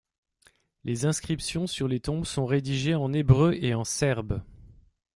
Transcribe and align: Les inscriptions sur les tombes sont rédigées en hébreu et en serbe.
Les 0.83 1.05
inscriptions 1.05 1.67
sur 1.67 1.87
les 1.87 1.99
tombes 1.99 2.25
sont 2.25 2.47
rédigées 2.47 2.95
en 2.95 3.13
hébreu 3.13 3.53
et 3.61 3.75
en 3.75 3.83
serbe. 3.83 4.41